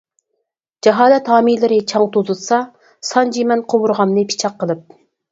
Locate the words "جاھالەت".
0.85-1.27